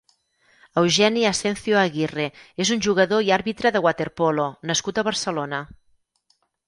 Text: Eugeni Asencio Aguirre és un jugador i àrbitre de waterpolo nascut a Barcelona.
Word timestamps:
Eugeni 0.81 1.25
Asencio 1.31 1.75
Aguirre 1.81 2.25
és 2.65 2.71
un 2.77 2.81
jugador 2.87 3.21
i 3.27 3.29
àrbitre 3.37 3.73
de 3.77 3.83
waterpolo 3.89 4.47
nascut 4.71 5.03
a 5.03 5.05
Barcelona. 5.11 5.61